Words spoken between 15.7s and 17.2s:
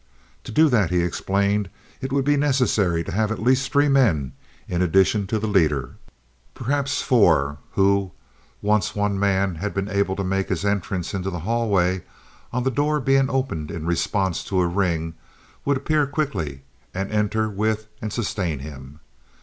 appear quickly and